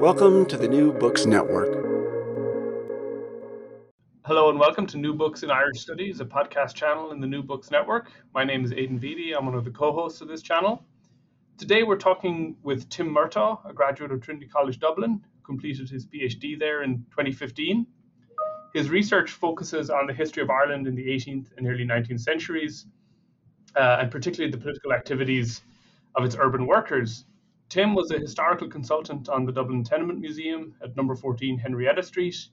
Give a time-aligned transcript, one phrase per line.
[0.00, 1.72] Welcome to the New Books Network.
[4.26, 7.42] Hello and welcome to New Books in Irish Studies, a podcast channel in the New
[7.42, 8.10] Books Network.
[8.34, 9.34] My name is Aidan Beatty.
[9.34, 10.84] I'm one of the co-hosts of this channel.
[11.56, 16.58] Today we're talking with Tim Murtagh, a graduate of Trinity College Dublin, completed his PhD
[16.58, 17.86] there in 2015.
[18.74, 22.84] His research focuses on the history of Ireland in the 18th and early 19th centuries,
[23.74, 25.62] uh, and particularly the political activities
[26.14, 27.24] of its urban workers
[27.68, 32.48] Tim was a historical consultant on the Dublin Tenement Museum at number 14 Henrietta Street,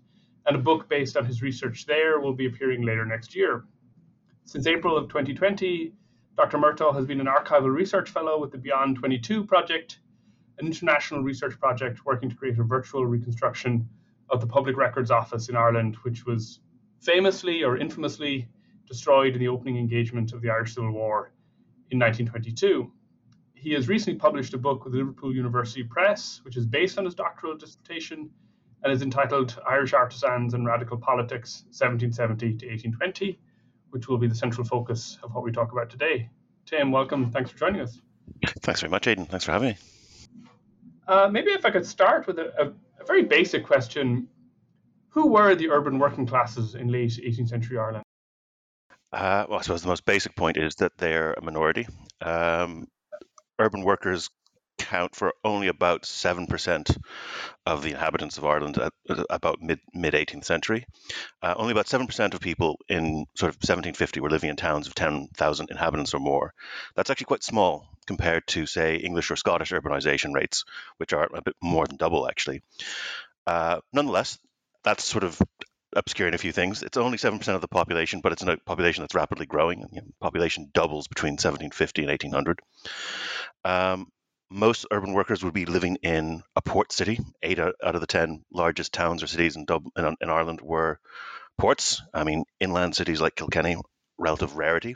[0.47, 3.63] and a book based on his research there will be appearing later next year.
[4.45, 5.93] Since April of 2020,
[6.35, 6.57] Dr.
[6.57, 9.99] Murtagh has been an archival research fellow with the Beyond 22 project,
[10.57, 13.87] an international research project working to create a virtual reconstruction
[14.31, 16.59] of the Public Records Office in Ireland, which was
[17.01, 18.47] famously or infamously
[18.87, 21.31] destroyed in the opening engagement of the Irish Civil War
[21.91, 22.91] in 1922
[23.63, 27.15] he has recently published a book with Liverpool University Press, which is based on his
[27.15, 28.29] doctoral dissertation
[28.83, 33.39] and is entitled Irish Artisans and Radical Politics, 1770 to 1820,
[33.91, 36.29] which will be the central focus of what we talk about today.
[36.65, 37.31] Tim, welcome.
[37.31, 38.01] Thanks for joining us.
[38.59, 39.27] Thanks very much, Aidan.
[39.27, 39.77] Thanks for having me.
[41.07, 42.67] Uh, maybe if I could start with a, a,
[43.01, 44.27] a very basic question
[45.09, 48.03] Who were the urban working classes in late 18th century Ireland?
[49.13, 51.87] Uh, well, I suppose the most basic point is that they're a minority.
[52.19, 52.87] Um,
[53.59, 54.29] urban workers
[54.77, 56.97] count for only about 7%
[57.65, 58.93] of the inhabitants of Ireland at,
[59.29, 60.85] about mid mid 18th century.
[61.41, 64.95] Uh, only about 7% of people in sort of 1750 were living in towns of
[64.95, 66.53] 10,000 inhabitants or more.
[66.95, 70.65] That's actually quite small compared to, say, English or Scottish urbanization rates,
[70.97, 72.61] which are a bit more than double, actually.
[73.47, 74.37] Uh, nonetheless,
[74.83, 75.41] that's sort of
[75.95, 76.83] obscuring a few things.
[76.83, 79.79] It's only 7% of the population, but it's a population that's rapidly growing.
[79.91, 82.59] You know, population doubles between 1750 and 1800.
[83.65, 84.07] Um,
[84.49, 87.19] most urban workers would be living in a port city.
[87.41, 89.65] Eight out of the 10 largest towns or cities in,
[89.97, 90.99] in, in Ireland were
[91.57, 92.01] ports.
[92.13, 93.77] I mean, inland cities like Kilkenny,
[94.17, 94.95] relative rarity.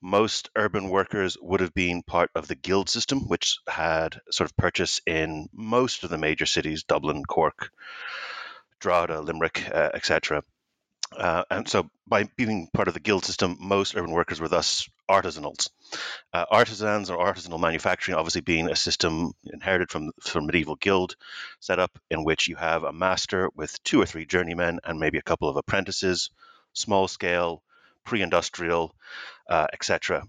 [0.00, 4.56] Most urban workers would have been part of the guild system, which had sort of
[4.56, 7.70] purchase in most of the major cities Dublin, Cork,
[8.80, 10.42] Drogheda, Limerick, uh, etc.
[11.16, 14.88] Uh, and so, by being part of the guild system, most urban workers were thus
[15.08, 15.70] artisanals.
[16.34, 21.16] Uh, artisans or artisanal manufacturing, obviously, being a system inherited from from medieval guild
[21.60, 25.22] setup, in which you have a master with two or three journeymen and maybe a
[25.22, 26.30] couple of apprentices,
[26.74, 27.62] small scale,
[28.04, 28.94] pre-industrial,
[29.48, 30.24] uh, etc.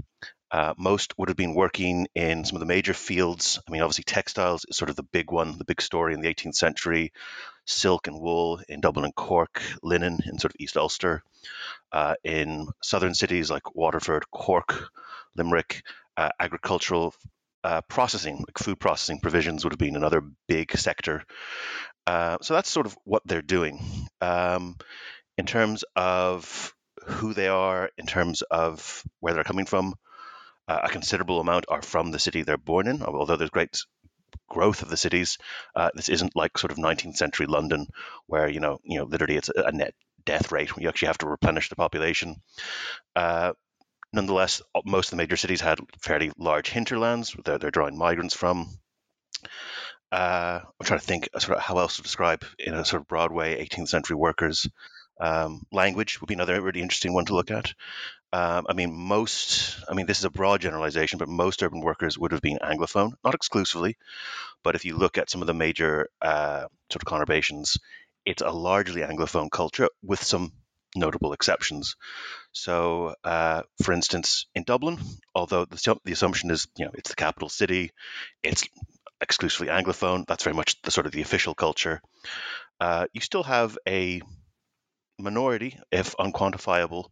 [0.52, 3.60] Uh, most would have been working in some of the major fields.
[3.68, 6.34] I mean, obviously, textiles is sort of the big one, the big story in the
[6.34, 7.12] 18th century.
[7.70, 11.24] Silk and wool in Dublin and Cork, linen in sort of East Ulster.
[11.92, 14.90] Uh, in southern cities like Waterford, Cork,
[15.36, 15.84] Limerick,
[16.18, 17.14] uh, agricultural
[17.64, 21.24] uh, processing, like food processing provisions, would have been another big sector.
[22.06, 23.80] Uh, so that's sort of what they're doing.
[24.22, 24.76] Um,
[25.38, 26.74] in terms of
[27.06, 29.96] who they are, in terms of where they're coming from,
[30.68, 33.82] uh, a considerable amount are from the city they're born in, although there's great
[34.50, 35.38] growth of the cities.
[35.76, 37.88] Uh, this isn't like sort of 19th century London,
[38.28, 39.94] where you know, you know, literally it's a net
[40.26, 40.72] death rate.
[40.78, 42.42] You actually have to replenish the population.
[43.16, 43.54] Uh,
[44.14, 47.36] nonetheless, most of the major cities had fairly large hinterlands.
[47.46, 48.68] They're, they're drawing migrants from.
[50.12, 53.08] Uh, I'm trying to think sort of how else to describe in a sort of
[53.08, 54.68] broad way 18th century workers.
[55.20, 57.74] Um, language would be another really interesting one to look at.
[58.32, 62.18] Um, I mean, most, I mean, this is a broad generalization, but most urban workers
[62.18, 63.98] would have been Anglophone, not exclusively.
[64.64, 67.78] But if you look at some of the major uh, sort of conurbations,
[68.26, 70.52] it's a largely Anglophone culture with some
[70.96, 71.96] notable exceptions.
[72.52, 75.00] So, uh, for instance, in Dublin,
[75.34, 77.92] although the, the assumption is, you know, it's the capital city,
[78.44, 78.68] it's
[79.22, 82.02] exclusively Anglophone, that's very much the sort of the official culture.
[82.80, 84.22] Uh, you still have a
[85.20, 87.10] minority, if unquantifiable,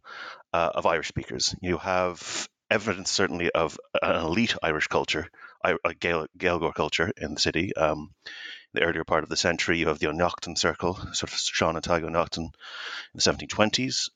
[0.52, 1.54] uh, of Irish speakers.
[1.60, 5.28] You have evidence, certainly, of an elite Irish culture,
[5.64, 7.74] a Gael, Gaeilgeoir culture in the city.
[7.76, 11.32] Um, in the earlier part of the century, you have the Ó Neachtain Circle, sort
[11.32, 12.50] of Sean and Tadhg Ó Neachtain in
[13.14, 14.10] the 1720s.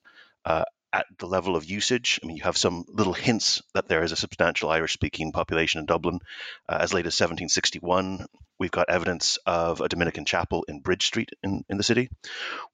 [0.45, 4.03] Uh, at the level of usage, I mean, you have some little hints that there
[4.03, 6.21] is a substantial Irish speaking population in Dublin.
[6.69, 8.27] Uh, as late as 1761,
[8.59, 12.11] we've got evidence of a Dominican chapel in Bridge Street in, in the city,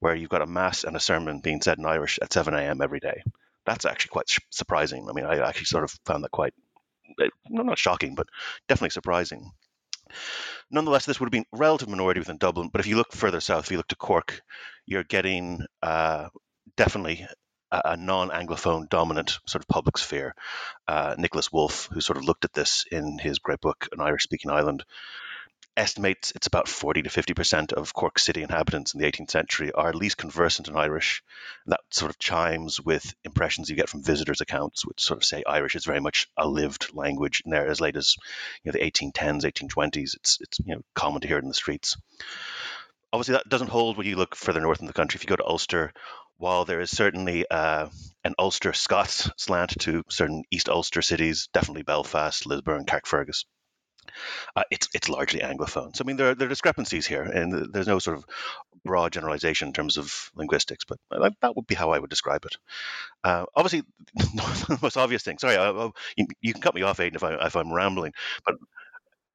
[0.00, 2.82] where you've got a mass and a sermon being said in Irish at 7 a.m.
[2.82, 3.22] every day.
[3.64, 5.08] That's actually quite surprising.
[5.08, 6.54] I mean, I actually sort of found that quite,
[7.20, 8.26] eh, not shocking, but
[8.66, 9.52] definitely surprising.
[10.70, 12.70] Nonetheless, this would have been a relative minority within Dublin.
[12.72, 14.42] But if you look further south, if you look to Cork,
[14.86, 16.28] you're getting uh,
[16.76, 17.26] definitely
[17.70, 20.34] a, non-Anglophone dominant sort of public sphere.
[20.86, 24.50] Uh, Nicholas Wolf, who sort of looked at this in his great book, An Irish-Speaking
[24.50, 24.84] Island,
[25.78, 29.88] estimates it's about 40 to 50% of Cork City inhabitants in the 18th century are
[29.88, 31.22] at least conversant in Irish.
[31.64, 35.24] And that sort of chimes with impressions you get from visitors' accounts, which sort of
[35.24, 37.42] say Irish is very much a lived language.
[37.44, 38.16] And there, as late as
[38.64, 41.54] you know, the 1810s, 1820s, it's, it's you know, common to hear it in the
[41.54, 41.96] streets.
[43.12, 45.16] Obviously, that doesn't hold when you look further north in the country.
[45.16, 45.92] If you go to Ulster,
[46.38, 47.88] while there is certainly uh,
[48.24, 53.44] an Ulster Scots slant to certain East Ulster cities, definitely Belfast, Lisburn, Carrickfergus,
[54.56, 55.94] uh, it's it's largely Anglophone.
[55.94, 58.24] So I mean, there are, there are discrepancies here, and there's no sort of
[58.84, 62.56] broad generalization in terms of linguistics, but that, would be how I would describe it.
[63.24, 63.82] Uh, obviously,
[64.14, 65.38] the most obvious thing.
[65.38, 68.12] Sorry, I, I, you, you, can cut me off, Aidan, if I if I'm rambling,
[68.44, 68.56] but.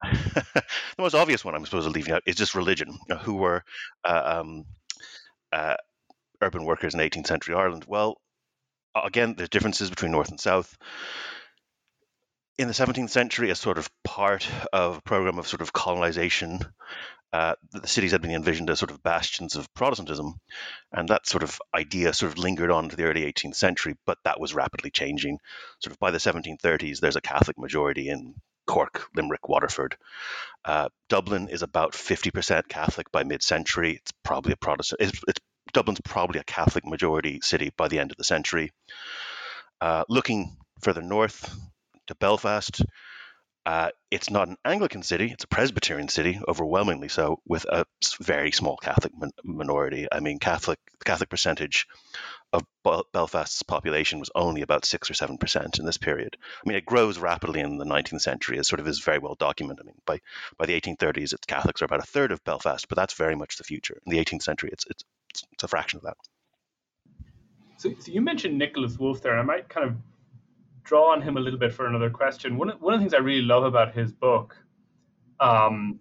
[0.12, 0.62] the
[0.98, 2.98] most obvious one I'm supposed to leave out is just religion.
[3.22, 3.64] Who were
[4.04, 4.66] uh, um,
[5.50, 5.76] uh,
[6.40, 7.84] urban workers in 18th century Ireland?
[7.86, 8.20] Well,
[8.94, 10.76] again, there's differences between North and South
[12.56, 16.60] in the 17th century, as sort of part of a program of sort of colonization,
[17.32, 20.34] uh, the cities had been envisioned as sort of bastions of Protestantism,
[20.92, 24.18] and that sort of idea sort of lingered on to the early 18th century, but
[24.24, 25.38] that was rapidly changing.
[25.80, 28.34] Sort of by the 1730s, there's a Catholic majority in
[28.68, 29.96] Cork, Limerick, Waterford.
[30.64, 33.96] Uh, Dublin is about 50% Catholic by mid-century.
[33.96, 35.00] It's probably a Protestant.
[35.00, 35.40] It's, it's,
[35.74, 38.72] Dublin's probably a Catholic majority city by the end of the century.
[39.80, 41.54] Uh, looking further north,
[42.06, 42.82] to Belfast.
[43.66, 47.86] Uh, it's not an Anglican city; it's a Presbyterian city, overwhelmingly so, with a
[48.20, 50.06] very small Catholic min- minority.
[50.12, 51.86] I mean, Catholic the Catholic percentage
[52.52, 52.66] of
[53.12, 56.36] Belfast's population was only about six or seven percent in this period.
[56.42, 59.34] I mean, it grows rapidly in the 19th century, as sort of is very well
[59.34, 59.86] documented.
[59.86, 60.20] I mean, by
[60.58, 63.56] by the 1830s, its Catholics are about a third of Belfast, but that's very much
[63.56, 63.98] the future.
[64.04, 65.04] In the 18th century, it's it's
[65.52, 66.16] it's a fraction of that.
[67.76, 69.38] So, so you mentioned Nicholas Wolf there.
[69.38, 69.96] I might kind of
[70.84, 72.56] draw on him a little bit for another question.
[72.56, 74.56] One of, one of the things I really love about his book
[75.40, 75.98] um,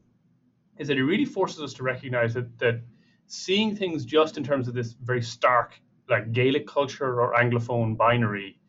[0.77, 2.81] is that he really forces us to recognize that, that
[3.27, 5.79] seeing things just in terms of this very stark,
[6.09, 8.59] like Gaelic culture or Anglophone binary,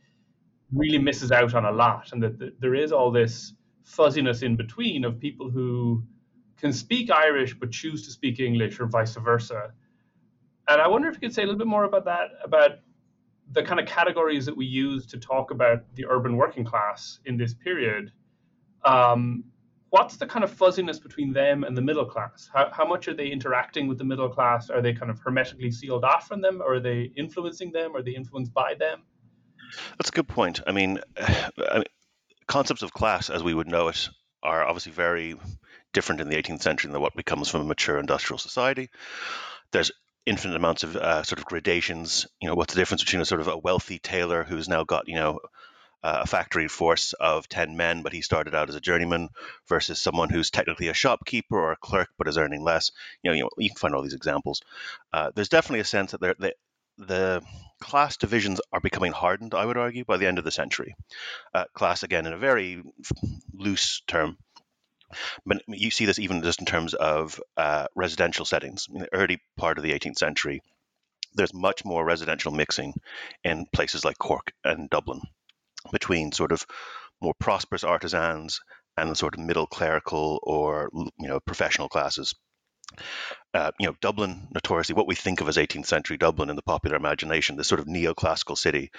[0.73, 4.57] really misses out on a lot, and that, that there is all this fuzziness in
[4.57, 6.03] between of people who
[6.57, 9.73] can speak Irish but choose to speak English or vice versa.
[10.69, 12.79] And I wonder if you could say a little bit more about that, about
[13.53, 17.37] the kind of categories that we use to talk about the urban working class in
[17.37, 18.13] this period,
[18.85, 19.45] um,
[19.91, 22.49] what's the kind of fuzziness between them and the middle class?
[22.53, 24.71] How, how much are they interacting with the middle class?
[24.71, 26.63] Are they kind of hermetically sealed off from them?
[26.63, 27.95] Or are they influencing them?
[27.95, 29.03] Are they influenced by them?
[29.99, 30.61] That's a good point.
[30.67, 31.85] I mean, I mean
[32.47, 34.09] concepts of class as we would know it
[34.43, 35.35] are obviously very
[35.93, 38.91] different in the 18th century than what becomes from a mature industrial society.
[39.71, 39.91] There's
[40.27, 42.27] infinite amounts of uh, sort of gradations.
[42.41, 45.09] You know, what's the difference between a sort of a wealthy tailor who's now got
[45.09, 45.41] you know
[46.03, 49.29] uh, a factory force of ten men, but he started out as a journeyman,
[49.69, 52.91] versus someone who's technically a shopkeeper or a clerk but is earning less.
[53.23, 54.63] You know, you, know, you can find all these examples.
[55.13, 56.55] Uh, there's definitely a sense that the
[56.97, 57.43] the
[57.81, 59.55] class divisions are becoming hardened.
[59.55, 60.95] I would argue by the end of the century.
[61.53, 62.83] Uh, class again in a very
[63.53, 64.39] loose term
[65.47, 68.89] but you see this even just in terms of uh, residential settings.
[68.93, 70.63] In the early part of the 18th century,
[71.35, 72.95] there's much more residential mixing
[73.43, 75.21] in places like Cork and Dublin
[75.93, 76.65] between sort of
[77.21, 78.61] more prosperous artisans
[78.97, 82.35] and the sort of middle clerical or you know professional classes.
[83.55, 86.63] uh, you know, Dublin, notoriously what we think of as 18th century Dublin in the
[86.63, 88.91] popular imagination, this sort of neoclassical city,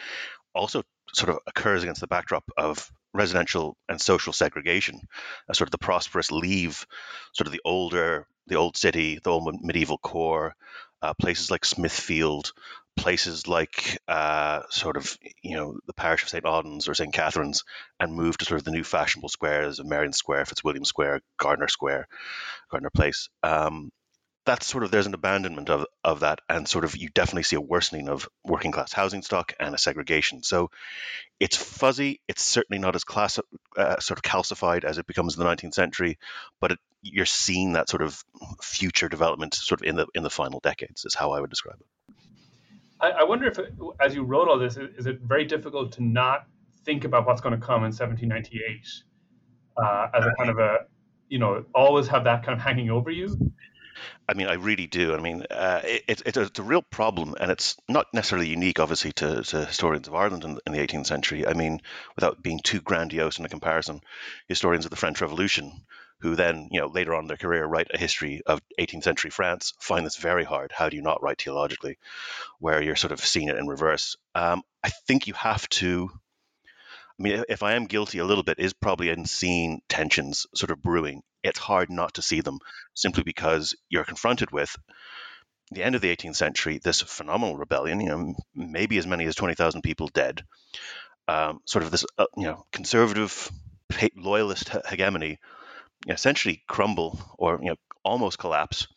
[0.54, 5.00] also sort of occurs against the backdrop of residential and social segregation,
[5.52, 6.86] sort of the prosperous leave
[7.34, 10.56] sort of the older, the old city, the old medieval core,
[11.02, 12.52] uh, places like Smithfield,
[12.96, 17.64] places like uh, sort of you know the parish of St Albans or St Catherine's,
[18.00, 21.68] and move to sort of the new fashionable squares of Merrion Square, Fitzwilliam Square, Gardiner
[21.68, 22.08] Square,
[22.72, 23.30] Gardiner Place.
[23.44, 23.92] Um,
[24.46, 27.56] that's sort of there's an abandonment of of that, and sort of you definitely see
[27.56, 30.44] a worsening of working class housing stock and a segregation.
[30.44, 30.70] So
[31.40, 32.22] it's fuzzy.
[32.28, 33.40] It's certainly not as class
[33.76, 36.20] uh, sort of calcified as it becomes in the 19th century,
[36.62, 38.24] but it, you're seeing that sort of
[38.62, 41.78] future development sort of in the in the final decades is how I would describe
[41.80, 42.16] it.
[43.02, 46.04] I, I wonder if, it, as you wrote all this, is it very difficult to
[46.04, 46.48] not
[46.86, 48.88] think about what's going to come in 1798
[49.78, 50.86] uh, as a kind of a
[51.28, 53.52] you know always have that kind of hanging over you
[54.28, 55.14] I mean, I really do.
[55.14, 59.12] I mean, uh, it, it's, it's a real problem, and it's not necessarily unique, obviously,
[59.14, 61.48] to, to historians of Ireland in, in, the 18th century.
[61.48, 61.82] I mean,
[62.16, 64.02] without being too grandiose in a comparison,
[64.48, 65.86] historians of the French Revolution,
[66.20, 69.32] who then, you know, later on in their career write a history of 18th century
[69.32, 70.72] France, find this very hard.
[70.72, 71.98] How do you not write teleologically,
[72.60, 74.16] where you're sort of seeing it in reverse?
[74.34, 76.10] Um, I think you have to
[77.18, 80.72] I mean, if I am guilty a little bit, is probably in seeing tensions sort
[80.72, 81.24] of brewing.
[81.46, 82.60] It's hard not to see them
[82.94, 84.76] simply because you're confronted with
[85.72, 89.36] the end of the 18th century, this phenomenal rebellion, you know, maybe as many as
[89.36, 90.44] 20,000 people dead,
[91.28, 93.52] um, sort of this, uh, you know, conservative
[94.16, 95.40] loyalist hegemony
[96.08, 98.88] essentially crumble or, you know, almost collapse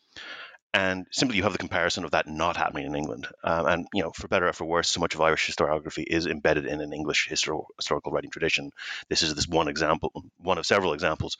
[0.73, 3.27] and simply you have the comparison of that not happening in England.
[3.43, 6.27] Um, and you know, for better or for worse, so much of Irish historiography is
[6.27, 8.71] embedded in an English histor- historical writing tradition.
[9.07, 11.37] This is this one example, one of several examples,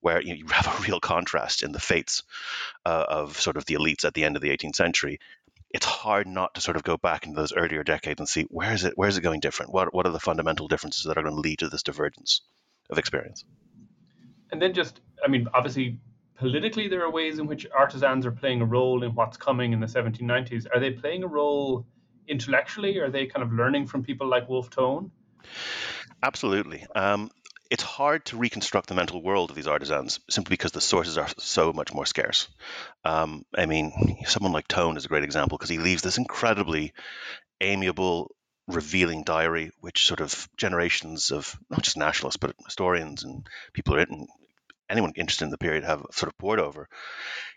[0.00, 2.24] where you, know, you have a real contrast in the fates
[2.84, 5.20] uh, of sort of the elites at the end of the 18th century.
[5.70, 8.72] It's hard not to sort of go back into those earlier decades and see where
[8.72, 9.72] is it, where is it going different?
[9.72, 12.40] What what are the fundamental differences that are going to lead to this divergence
[12.90, 13.44] of experience?
[14.50, 15.98] And then just, I mean, obviously
[16.36, 19.80] politically there are ways in which artisans are playing a role in what's coming in
[19.80, 21.86] the 1790s are they playing a role
[22.28, 22.98] intellectually?
[22.98, 25.10] Are they kind of learning from people like wolfe tone?
[26.22, 26.86] Absolutely.
[26.94, 27.30] Um,
[27.70, 31.28] it's hard to reconstruct the mental world of these artisans simply because the sources are
[31.38, 32.48] so much more scarce.
[33.04, 33.92] Um, i mean
[34.26, 36.92] someone like tone is a great example because he leaves this incredibly
[37.60, 38.34] amiable
[38.66, 44.26] revealing diary, which sort of generations of not just nationalists but historians and people written
[44.94, 46.88] anyone interested in the period have sort of poured over.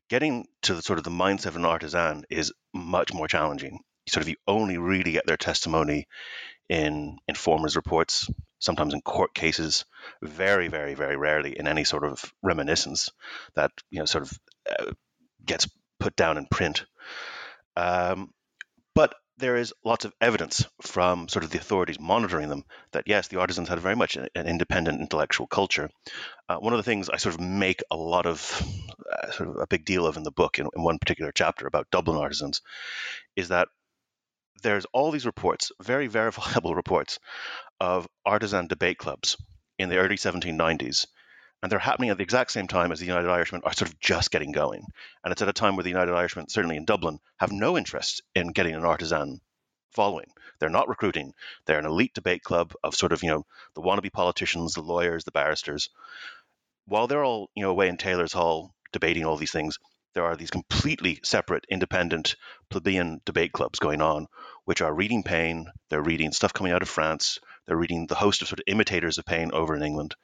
[0.09, 3.79] Getting to the sort of the mindset of an artisan is much more challenging.
[4.09, 6.07] Sort of you only really get their testimony
[6.69, 8.29] in informers' reports,
[8.59, 9.85] sometimes in court cases,
[10.21, 13.09] very, very, very rarely in any sort of reminiscence
[13.55, 14.39] that you know sort of
[14.69, 14.91] uh,
[15.45, 15.67] gets
[15.99, 16.85] put down in print.
[17.75, 18.31] Um,
[18.95, 23.27] but there is lots of evidence from sort of the authorities monitoring them that yes,
[23.27, 25.89] the artisans had very much an, independent intellectual culture.
[26.49, 28.61] Uh, one of the things I sort of make a lot of
[29.11, 31.67] uh, sort of a big deal of in the book in, in one particular chapter
[31.67, 32.61] about Dublin artisans
[33.35, 33.67] is that
[34.63, 37.19] there's all these reports, very verifiable reports,
[37.79, 39.37] of artisan debate clubs
[39.77, 41.05] in the early 1790s
[41.61, 43.99] and they're happening at the exact same time as the United Irishmen are sort of
[43.99, 44.85] just getting going.
[45.23, 48.21] And it's at a time where the United Irishmen, certainly in Dublin, have no interest
[48.35, 49.41] in getting an artisan
[49.91, 50.27] following.
[50.59, 51.33] They're not recruiting.
[51.65, 53.45] They're an elite debate club of sort of, you know,
[53.75, 55.89] the wannabe politicians, the lawyers, the barristers.
[56.85, 59.77] While they're all, you know, away in Tailors' Hall debating all these things,
[60.13, 62.35] there are these completely separate, independent
[62.69, 64.27] plebeian debate clubs going on,
[64.65, 68.41] which are reading Paine, they're reading stuff coming out of France, they're reading the host
[68.41, 70.15] of sort of imitators of Paine over in England.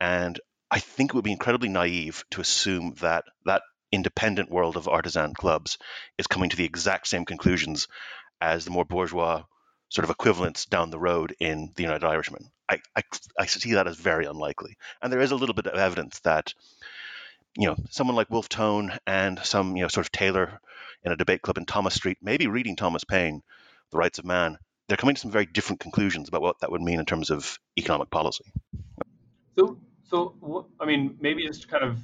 [0.00, 3.62] And I think it would be incredibly naive to assume that that
[3.92, 5.78] independent world of artisan clubs
[6.16, 7.88] is coming to the exact same conclusions
[8.40, 9.42] as the more bourgeois
[9.88, 12.50] sort of equivalents down the road in the United Irishman.
[12.68, 13.02] I, I,
[13.38, 14.76] I see that as very unlikely.
[15.02, 16.54] And there is a little bit of evidence that,
[17.56, 20.60] you know, someone like Wolfe Tone and some, you know, sort of tailor
[21.02, 23.42] in a debate club in Thomas Street, maybe reading Thomas Paine,
[23.90, 26.82] The Rights of Man, they're coming to some very different conclusions about what that would
[26.82, 28.44] mean in terms of economic policy.
[29.58, 29.78] So
[30.10, 32.00] so, I mean, maybe just to kind of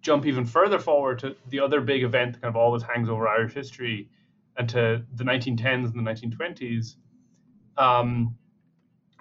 [0.00, 3.28] jump even further forward to the other big event that kind of always hangs over
[3.28, 4.08] Irish history
[4.56, 6.96] and to the 1910s and the 1920s.
[7.76, 8.36] Um,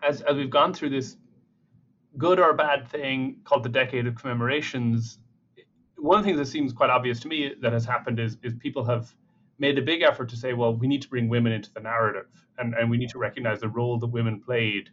[0.01, 1.17] as, as we've gone through this
[2.17, 5.19] good or bad thing called the decade of commemorations,
[5.97, 8.53] one of the things that seems quite obvious to me that has happened is, is
[8.59, 9.13] people have
[9.59, 12.27] made a big effort to say, well, we need to bring women into the narrative
[12.57, 14.89] and, and we need to recognize the role that women played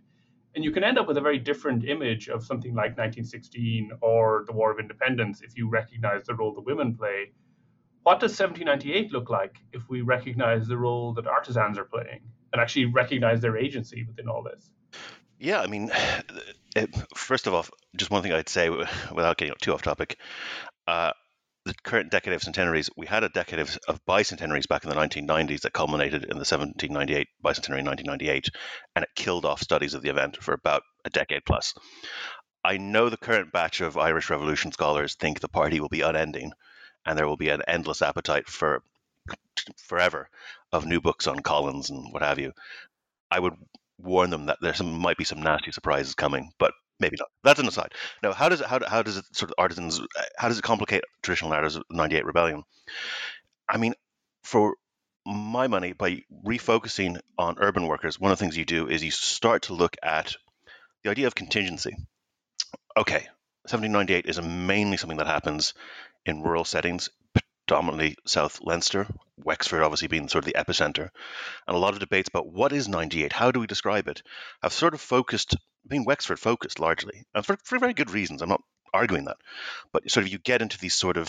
[0.55, 4.45] and you can end up with a very different image of something like 1916 or
[4.47, 7.33] the War of Independence if you recognize the role that women play,
[8.03, 12.21] what does 1798 look like if we recognize the role that artisans are playing
[12.53, 14.71] and actually recognize their agency within all this?
[15.39, 15.91] Yeah, I mean,
[17.15, 20.19] first of all, just one thing I'd say without getting too off topic.
[20.87, 21.13] Uh,
[21.69, 24.97] the current decade of centenaries, we had a decade of, of, bicentenaries back in the
[24.97, 28.49] 1990s that culminated in the 1798 bicentenary in 1998,
[28.97, 31.75] and it killed off studies of the event for about a decade plus.
[32.65, 36.53] I know the current batch of Irish Revolution scholars think the party will be unending,
[37.05, 38.83] and there will be an endless appetite for
[39.77, 40.31] forever
[40.73, 42.55] of new books on Collins and what have you.
[43.31, 43.55] I would
[43.99, 47.29] warn them that there might be some nasty surprises coming, but maybe not.
[47.45, 47.93] That's an aside.
[48.23, 50.65] Now, how does it how, how does it sort of artisans uh, how does it
[50.65, 52.65] complicate traditional narratives of 98 rebellion?
[53.69, 53.95] I mean,
[54.43, 54.77] for
[55.27, 59.11] my money, by refocusing on urban workers, one of the things you do is you
[59.11, 60.35] start to look at
[61.03, 61.95] the idea of contingency.
[62.97, 63.27] Okay,
[63.69, 65.75] 1798 is mainly something that happens
[66.25, 67.11] in rural settings,
[67.69, 69.07] predominantly South Leinster,
[69.37, 71.11] Wexford obviously being sort of the epicenter,
[71.67, 74.23] and a lot of debates about what is 98, how do we describe it,
[74.63, 75.55] have sort of focused
[75.87, 78.41] being Wexford focused largely, and for, for very good reasons.
[78.41, 78.63] I'm not
[78.95, 79.37] arguing that,
[79.93, 81.29] but sort of you get into these sort of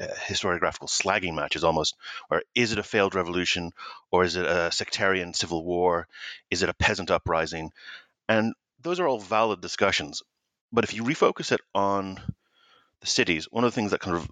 [0.00, 1.94] uh, historiographical slagging matches almost,
[2.26, 3.70] where is it a failed revolution
[4.10, 6.08] or is it a sectarian civil war?
[6.50, 7.70] Is it a peasant uprising?
[8.28, 10.24] And those are all valid discussions.
[10.72, 12.20] But if you refocus it on
[13.02, 14.30] the cities, one of the things that kind of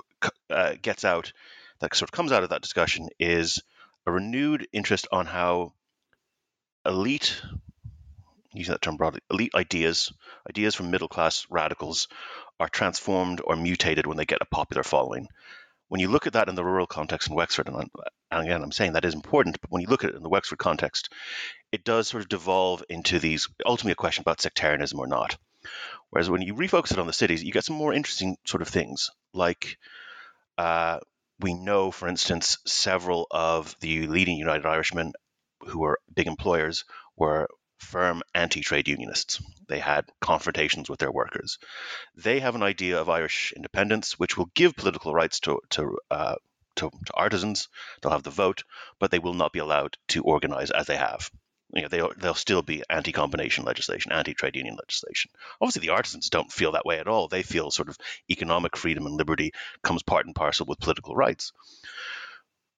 [0.49, 1.33] uh, gets out,
[1.81, 3.63] that sort of comes out of that discussion, is
[4.07, 5.75] a renewed interest on how
[6.87, 7.43] elite
[8.53, 10.13] using that term broadly, elite ideas,
[10.49, 12.09] ideas from middle class radicals,
[12.59, 15.29] are transformed or mutated when they get a popular following.
[15.89, 17.91] When you look at that in the rural context in Wexford, and,
[18.31, 20.29] and again, I'm saying that is important, but when you look at it in the
[20.29, 21.11] Wexford context,
[21.73, 25.37] it does sort of devolve into these ultimately a question about sectarianism or not.
[26.11, 28.69] Whereas when you refocus it on the cities, you get some more interesting sort of
[28.69, 29.79] things, like
[30.59, 30.99] uh,
[31.39, 35.13] we know, for instance, several of the leading United Irishmen
[35.61, 36.85] who were big employers
[37.17, 39.43] were firm anti trade unionists.
[39.69, 41.59] They had confrontations with their workers.
[42.15, 46.35] They have an idea of Irish independence, which will give political rights to, to, uh,
[46.77, 47.69] to, to artisans.
[48.01, 48.65] They'll have the vote,
[48.99, 51.31] but they will not be allowed to organize as they have.
[51.73, 55.31] You know, they, they'll still be anti combination legislation, anti trade union legislation.
[55.61, 57.29] Obviously, the artisans don't feel that way at all.
[57.29, 57.97] They feel sort of
[58.31, 59.53] economic freedom and liberty
[59.83, 61.53] comes part and parcel with political rights.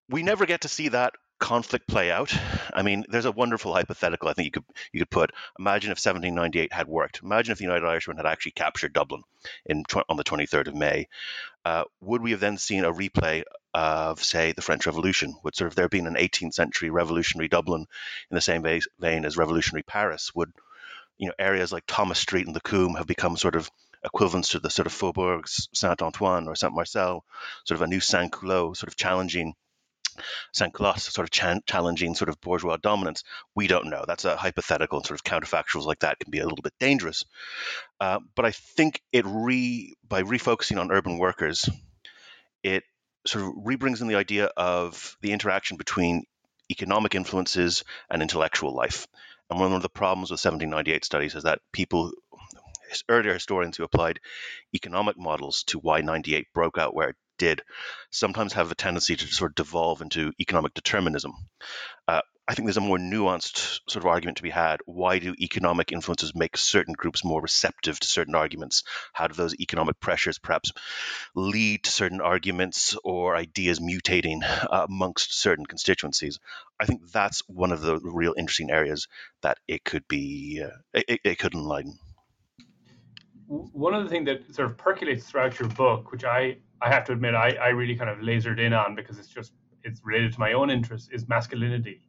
[0.08, 2.32] We never get to see that conflict play out.
[2.72, 5.32] I mean, there's a wonderful hypothetical I think you could you could put.
[5.58, 7.20] Imagine if 1798 had worked.
[7.22, 9.22] Imagine if the United Irishmen had actually captured Dublin
[9.66, 11.08] in on the 23rd of May.
[11.64, 13.42] Uh, would we have then seen a replay
[13.74, 15.34] of, say, the French Revolution?
[15.42, 17.86] Would sort of there been an 18th century revolutionary Dublin
[18.30, 20.32] in the same vein as revolutionary Paris?
[20.36, 20.52] Would
[21.18, 23.68] you know areas like Thomas Street and the Coombe have become sort of
[24.04, 27.24] equivalents to the sort of faubourgs Saint Antoine or Saint Marcel,
[27.64, 29.54] sort of a new sans-culotte, sort of challenging
[30.52, 30.72] St.
[30.72, 33.24] Cloth sort of ch- challenging sort of bourgeois dominance.
[33.54, 34.04] We don't know.
[34.06, 37.24] That's a hypothetical and sort of counterfactuals like that can be a little bit dangerous.
[38.00, 41.68] Uh, but I think it re by refocusing on urban workers,
[42.62, 42.84] it
[43.26, 46.24] sort of rebrings in the idea of the interaction between
[46.70, 49.06] economic influences and intellectual life.
[49.50, 52.12] And one of the problems with 1798 studies is that people,
[53.08, 54.20] earlier historians who applied
[54.74, 57.62] economic models to why 98 broke out where it did
[58.10, 61.32] sometimes have a tendency to sort of devolve into economic determinism.
[62.06, 64.80] Uh, I think there's a more nuanced sort of argument to be had.
[64.84, 68.82] Why do economic influences make certain groups more receptive to certain arguments?
[69.12, 70.72] How do those economic pressures perhaps
[71.34, 76.40] lead to certain arguments or ideas mutating uh, amongst certain constituencies?
[76.78, 79.06] I think that's one of the real interesting areas
[79.42, 81.98] that it could be, uh, it, it could enlighten
[83.46, 87.04] one of the things that sort of percolates throughout your book, which I, I have
[87.04, 89.52] to admit I, I really kind of lasered in on because it's just
[89.84, 92.00] it's related to my own interests, is masculinity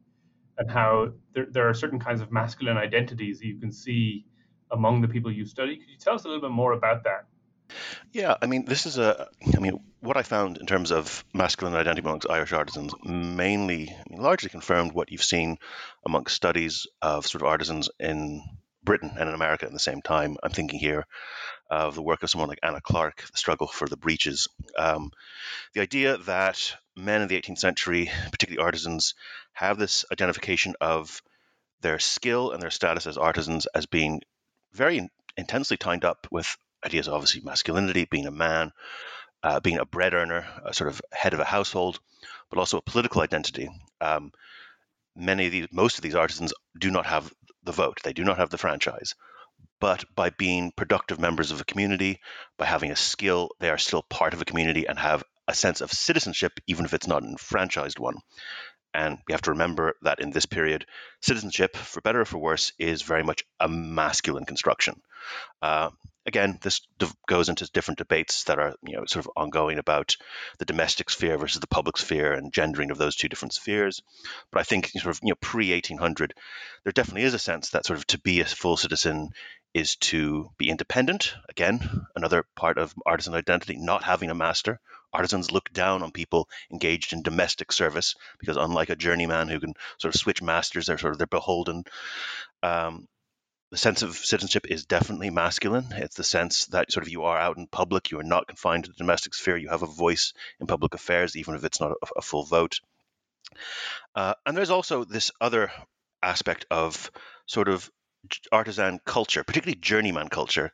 [0.58, 4.26] and how there, there are certain kinds of masculine identities that you can see
[4.70, 5.76] among the people you study.
[5.76, 7.26] Could you tell us a little bit more about that?
[8.12, 11.74] Yeah, I mean, this is a, I mean, what I found in terms of masculine
[11.74, 15.58] identity amongst Irish artisans mainly, I mean, largely confirmed what you've seen
[16.04, 18.42] amongst studies of sort of artisans in
[18.84, 20.36] Britain and in America at the same time.
[20.42, 21.06] I'm thinking here
[21.70, 24.48] of the work of someone like Anna Clark, the struggle for the breeches.
[24.76, 25.10] Um,
[25.72, 29.14] the idea that men in the 18th century, particularly artisans,
[29.52, 31.22] have this identification of
[31.80, 34.22] their skill and their status as artisans as being
[34.72, 38.72] very intensely tied up with ideas of obviously masculinity, being a man,
[39.42, 42.00] uh, being a bread earner, a sort of head of a household,
[42.50, 43.68] but also a political identity.
[44.00, 44.32] Um,
[45.16, 47.32] many of these, most of these artisans do not have
[47.64, 48.00] the vote.
[48.02, 49.14] They do not have the franchise.
[49.80, 52.20] But by being productive members of a community,
[52.58, 55.80] by having a skill, they are still part of a community and have a sense
[55.80, 58.16] of citizenship, even if it's not an enfranchised one.
[58.94, 60.86] And we have to remember that in this period,
[61.20, 65.00] citizenship, for better or for worse, is very much a masculine construction.
[65.60, 65.90] Uh,
[66.26, 66.80] again, this
[67.26, 70.16] goes into different debates that are you know sort of ongoing about
[70.58, 74.02] the domestic sphere versus the public sphere and gendering of those two different spheres.
[74.50, 76.34] But I think sort of you know pre 1800,
[76.84, 79.30] there definitely is a sense that sort of to be a full citizen
[79.74, 81.34] is to be independent.
[81.48, 84.80] Again, another part of artisan identity, not having a master.
[85.12, 89.74] Artisans look down on people engaged in domestic service because, unlike a journeyman who can
[89.98, 91.84] sort of switch masters, they're sort of they're beholden.
[92.62, 93.06] Um,
[93.70, 95.86] the sense of citizenship is definitely masculine.
[95.92, 98.84] It's the sense that sort of you are out in public, you are not confined
[98.84, 101.92] to the domestic sphere, you have a voice in public affairs, even if it's not
[101.92, 102.80] a, a full vote.
[104.14, 105.70] Uh, and there's also this other
[106.22, 107.10] aspect of
[107.46, 107.90] sort of
[108.52, 110.72] artisan culture, particularly journeyman culture,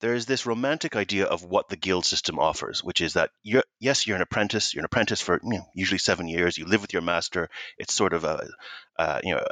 [0.00, 3.64] there is this romantic idea of what the guild system offers, which is that you're
[3.78, 4.74] yes, you're an apprentice.
[4.74, 6.58] You're an apprentice for you know, usually seven years.
[6.58, 7.48] You live with your master.
[7.78, 8.48] It's sort of a
[8.98, 9.44] uh, you know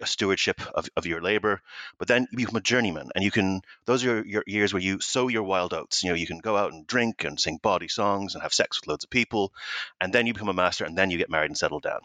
[0.00, 1.60] a stewardship of, of your labor.
[1.98, 5.00] But then you become a journeyman, and you can those are your, years where you
[5.00, 6.02] sow your wild oats.
[6.02, 8.80] You know you can go out and drink and sing bawdy songs and have sex
[8.80, 9.52] with loads of people,
[10.00, 12.00] and then you become a master, and then you get married and settle down.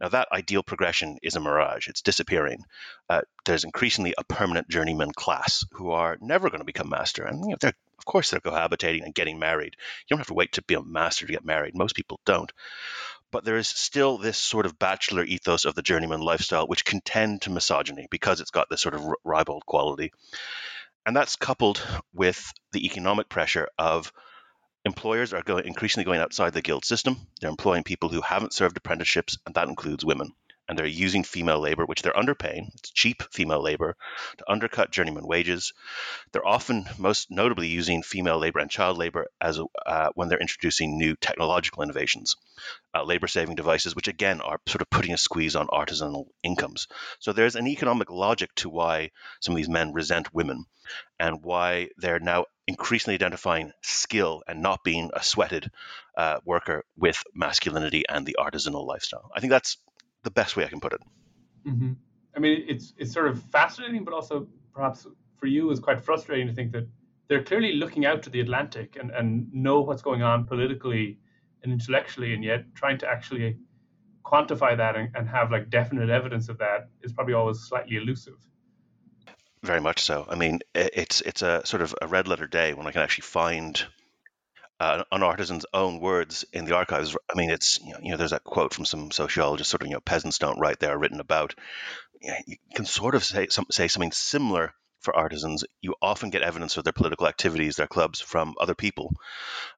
[0.00, 1.88] Now, that ideal progression is a mirage.
[1.88, 2.64] It's disappearing.
[3.08, 7.24] Uh, there's increasingly a permanent journeyman class who are never going to become master.
[7.24, 9.74] And you know, they're, of course, they're cohabitating and getting married.
[9.74, 11.74] You don't have to wait to be a master to get married.
[11.74, 12.52] Most people don't.
[13.32, 17.00] But there is still this sort of bachelor ethos of the journeyman lifestyle, which can
[17.00, 20.12] tend to misogyny because it's got this sort of ribald quality.
[21.04, 21.80] And that's coupled
[22.12, 24.12] with the economic pressure of
[24.84, 27.16] employers are going, increasingly going outside the guild system.
[27.40, 30.32] They're employing people who haven't served apprenticeships, and that includes women.
[30.68, 32.74] And they're using female labor, which they're underpaying.
[32.74, 33.96] It's cheap female labor
[34.38, 35.72] to undercut journeyman wages.
[36.32, 40.98] They're often, most notably, using female labor and child labor as uh, when they're introducing
[40.98, 42.36] new technological innovations,
[42.94, 46.88] uh, labor-saving devices, which again are sort of putting a squeeze on artisanal incomes.
[47.20, 50.64] So there's an economic logic to why some of these men resent women,
[51.20, 55.70] and why they're now increasingly identifying skill and not being a sweated
[56.16, 59.30] uh, worker with masculinity and the artisanal lifestyle.
[59.34, 59.78] I think that's
[60.26, 61.00] the best way I can put it.
[61.66, 61.92] Mm-hmm.
[62.36, 65.06] I mean, it's it's sort of fascinating, but also perhaps
[65.38, 66.86] for you is quite frustrating to think that
[67.28, 71.18] they're clearly looking out to the Atlantic and, and know what's going on politically
[71.62, 73.56] and intellectually, and yet trying to actually
[74.24, 78.38] quantify that and, and have like definite evidence of that is probably always slightly elusive.
[79.62, 80.26] Very much so.
[80.28, 83.22] I mean, it's it's a sort of a red letter day when I can actually
[83.22, 83.84] find
[84.80, 87.16] uh, an artisan's own words in the archives.
[87.30, 89.88] I mean, it's you know, you know, there's that quote from some sociologist, sort of
[89.88, 91.54] you know, peasants don't write; they are written about.
[92.20, 95.64] You can sort of say some, say something similar for artisans.
[95.82, 99.12] You often get evidence of their political activities, their clubs, from other people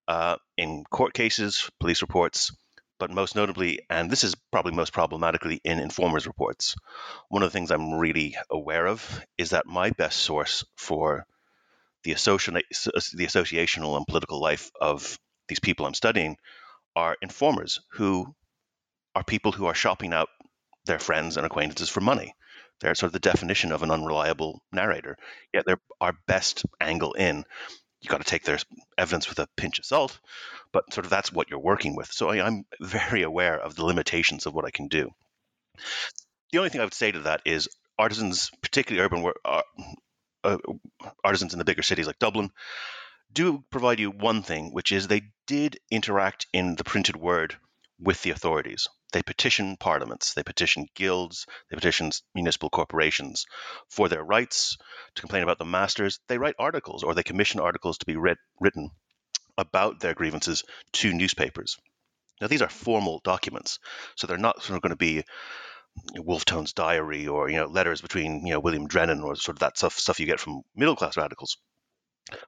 [0.07, 2.53] uh, in court cases, police reports
[2.99, 6.75] but most notably, and this is probably most problematically in informers reports,
[7.29, 11.25] one of the things I'm really aware of is that my best source for
[12.05, 16.37] the, associ- uh, the associational and political life of these people I'm studying
[16.97, 18.35] are informers who
[19.15, 20.29] are people who are shopping out
[20.87, 22.35] their friends and acquaintances for money.
[22.81, 25.17] They're sort of the definition of an unreliable narrator.
[25.53, 27.45] Yet they're our best angle in
[28.01, 28.59] You've got to take their
[28.97, 30.21] evidence with a pinch of salt,
[30.73, 32.13] but sort of that's what you're working with.
[32.13, 35.11] So I, am very aware of the limitations of what I can do.
[36.53, 39.63] The only thing I would say to that is artisans, particularly urban uh,
[40.55, 42.51] uh, artisans in the bigger cities like Dublin,
[43.33, 47.57] do provide you one thing, which is they did interact in the printed word
[48.01, 48.89] with the authorities.
[49.13, 53.47] They petition parliaments, they petition guilds, they petition municipal corporations
[53.89, 54.77] for their rights
[55.15, 56.21] to complain about the masters.
[56.29, 58.91] They write articles or they commission articles to be read, written
[59.57, 61.79] about their grievances to newspapers.
[62.41, 63.79] Now, these are formal documents,
[64.15, 65.25] so they're not sort of going to be
[66.17, 69.61] Wolfe Tone's diary or you know letters between you know William Drennan or sort of
[69.61, 71.57] that stuff stuff you get from middle class radicals.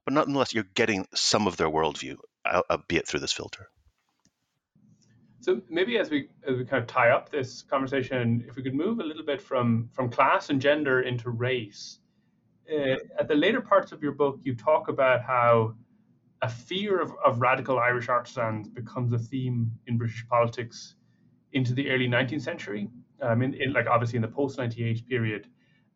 [0.04, 3.68] But nonetheless, you're getting some of their worldview, albeit through this filter.
[5.40, 8.74] So maybe as we as we kind of tie up this conversation, if we could
[8.74, 11.98] move a little bit from from class and gender into race.
[12.70, 15.74] Uh, at the later parts of your book, you talk about how
[16.42, 20.94] a fear of, of radical Irish artisans becomes a theme in British politics
[21.52, 22.88] into the early 19th century.
[23.22, 25.46] Um, in, in like obviously in the post 98 period,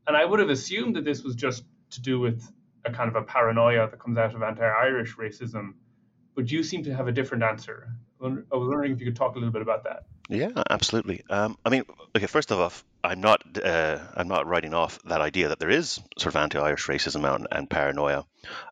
[0.06, 2.50] and I would have assumed that this was just to do with
[2.84, 5.74] a kind of a paranoia that comes out of anti-Irish racism,
[6.34, 7.88] but you seem to have a different answer.
[8.22, 10.04] I was wondering if you could talk a little bit about that.
[10.28, 11.22] Yeah, absolutely.
[11.28, 11.84] Um, I mean,
[12.16, 12.26] okay.
[12.26, 16.00] First of all, I'm not uh, I'm not writing off that idea that there is
[16.18, 18.24] sort of anti-Irish racism and, and paranoia.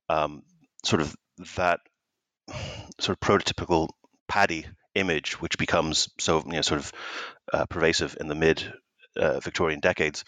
[0.08, 0.42] Um,
[0.84, 1.14] sort of
[1.56, 1.80] that
[2.98, 3.88] sort of prototypical
[4.28, 6.92] paddy image, which becomes so you know sort of
[7.52, 8.72] uh, pervasive in the mid
[9.16, 10.24] uh, Victorian decades,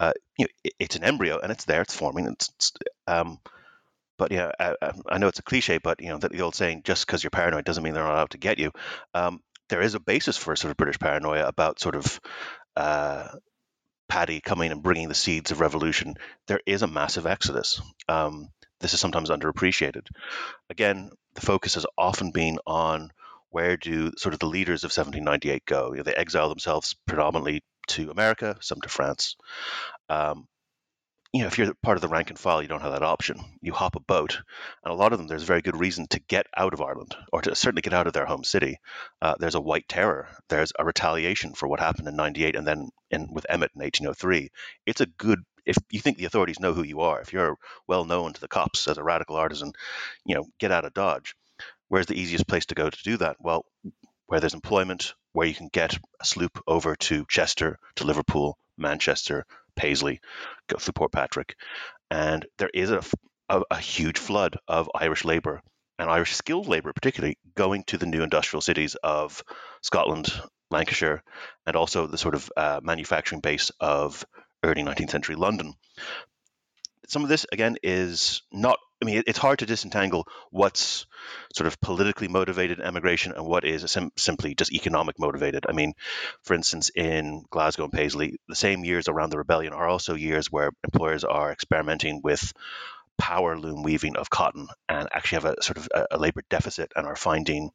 [0.00, 2.26] uh, you know, it, it's an embryo and it's there, it's forming.
[2.26, 2.72] It's, it's
[3.06, 3.38] um,
[4.18, 4.74] but yeah, I,
[5.08, 7.30] I, know it's a cliche, but you know that the old saying, "Just because you're
[7.30, 8.72] paranoid doesn't mean they're not out to get you."
[9.14, 12.20] Um, there is a basis for a sort of British paranoia about sort of
[12.76, 13.28] uh,
[14.08, 16.14] Paddy coming and bringing the seeds of revolution.
[16.46, 17.80] There is a massive exodus.
[18.08, 18.48] Um,
[18.80, 20.06] this is sometimes underappreciated.
[20.68, 23.12] Again, the focus has often been on
[23.52, 25.92] where do sort of the leaders of 1798 go?
[25.92, 29.36] You know, they exile themselves predominantly to America, some to France.
[30.08, 30.48] Um,
[31.32, 33.40] you know, if you're part of the rank and file, you don't have that option.
[33.62, 34.38] You hop a boat,
[34.84, 37.40] and a lot of them, there's very good reason to get out of Ireland, or
[37.40, 38.78] to certainly get out of their home city.
[39.20, 40.28] Uh, there's a white terror.
[40.50, 44.50] There's a retaliation for what happened in '98, and then in, with Emmet in 1803.
[44.84, 45.38] It's a good.
[45.64, 48.48] If you think the authorities know who you are, if you're well known to the
[48.48, 49.72] cops as a radical artisan,
[50.26, 51.34] you know, get out of Dodge.
[51.92, 53.36] Where's the easiest place to go to do that?
[53.38, 53.66] Well,
[54.24, 59.44] where there's employment, where you can get a sloop over to Chester, to Liverpool, Manchester,
[59.76, 60.22] Paisley,
[60.68, 61.54] go through Port Patrick,
[62.10, 63.02] and there is a,
[63.50, 65.60] a, a huge flood of Irish labour
[65.98, 69.44] and Irish skilled labour, particularly going to the new industrial cities of
[69.82, 70.32] Scotland,
[70.70, 71.22] Lancashire,
[71.66, 74.24] and also the sort of uh, manufacturing base of
[74.64, 75.74] early 19th century London.
[77.06, 81.06] Some of this, again, is not I mean, it's hard to disentangle what's
[81.54, 85.66] sort of politically motivated emigration and what is sim- simply just economic motivated.
[85.68, 85.94] I mean,
[86.44, 90.52] for instance, in Glasgow and Paisley, the same years around the rebellion are also years
[90.52, 92.52] where employers are experimenting with
[93.18, 96.92] power loom weaving of cotton and actually have a sort of a, a labor deficit
[96.94, 97.70] and are finding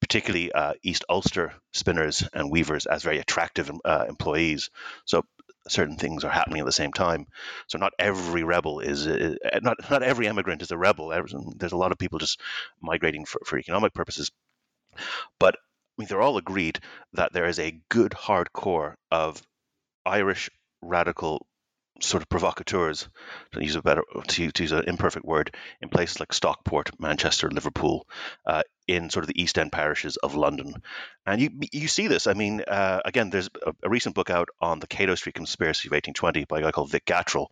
[0.00, 4.70] particularly uh, East Ulster spinners and weavers as very attractive uh, employees.
[5.06, 5.24] So
[5.68, 7.26] certain things are happening at the same time.
[7.66, 11.08] So not every rebel is, uh, not not every immigrant is a rebel.
[11.08, 12.40] There's a lot of people just
[12.80, 14.30] migrating for, for economic purposes.
[15.38, 15.58] But I
[16.02, 16.80] mean, they're all agreed
[17.14, 19.42] that there is a good hardcore of
[20.06, 20.50] Irish
[20.80, 21.46] radical
[22.00, 23.08] sort of provocateurs,
[23.52, 28.06] to use a better to, use an imperfect word, in places like Stockport, Manchester, Liverpool,
[28.46, 30.82] uh, in sort of the East End parishes of London,
[31.26, 32.26] and you you see this.
[32.26, 35.88] I mean, uh, again, there's a, a, recent book out on the Cato Street conspiracy
[35.88, 37.48] of 1820 by a guy called Vic Gatrell,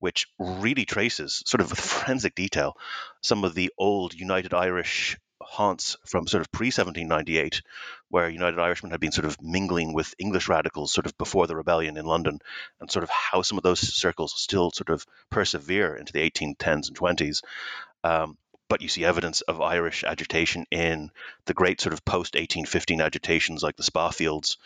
[0.00, 2.76] which really traces, sort of with forensic detail,
[3.22, 7.62] some of the old United Irish haunts from sort of pre 1798,
[8.08, 11.56] where United Irishmen had been sort of mingling with English radicals sort of before the
[11.56, 12.40] rebellion in London,
[12.80, 16.88] and sort of how some of those circles still sort of persevere into the 1810s
[16.88, 17.42] and 20s.
[18.02, 18.36] Um,
[18.68, 21.10] but you see evidence of Irish agitation in
[21.46, 24.58] the great sort of post 1815 agitations like the Spa Fields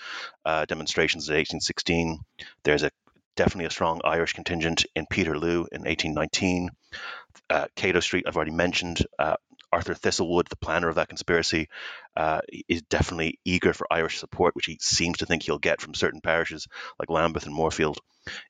[0.44, 2.20] uh, demonstrations in 1816.
[2.62, 2.90] There's a
[3.36, 6.70] definitely a strong Irish contingent in Peterloo in 1819.
[7.48, 9.06] Uh, Cato Street, I've already mentioned.
[9.18, 9.36] Uh,
[9.72, 11.68] Arthur Thistlewood, the planner of that conspiracy,
[12.16, 15.94] uh, is definitely eager for Irish support, which he seems to think he'll get from
[15.94, 16.66] certain parishes
[16.98, 17.98] like Lambeth and Moorfield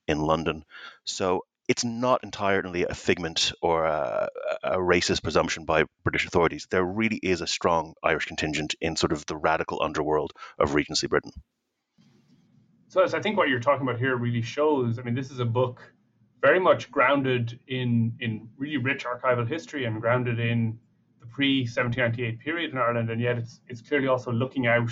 [0.07, 0.63] in London.
[1.03, 4.27] So it's not entirely a figment or a,
[4.63, 6.67] a, racist presumption by British authorities.
[6.71, 11.05] There really is a strong Irish contingent in sort of the radical underworld of Regency
[11.05, 11.31] Britain.
[12.87, 15.39] So, as I think what you're talking about here really shows, I mean, this is
[15.39, 15.93] a book
[16.41, 20.79] very much grounded in in really rich archival history and grounded in
[21.19, 24.91] the pre 1798 period in Ireland, and yet it's it's clearly also looking out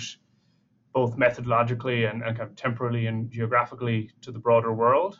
[0.92, 5.18] both methodologically and, and kind of temporally and geographically to the broader world.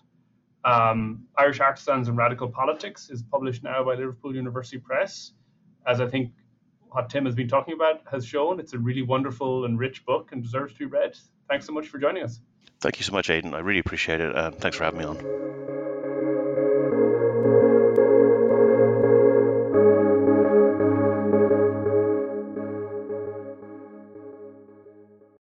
[0.65, 5.33] Um, Irish Artisans and Radical Politics is published now by Liverpool University Press.
[5.87, 6.33] As I think
[6.91, 10.31] what Tim has been talking about has shown, it's a really wonderful and rich book
[10.33, 11.17] and deserves to be read.
[11.49, 12.41] Thanks so much for joining us.
[12.81, 13.55] Thank you so much, Aidan.
[13.55, 14.35] I really appreciate it.
[14.35, 15.78] Uh, thanks for having me on.